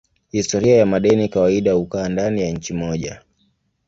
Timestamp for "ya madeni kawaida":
0.77-1.73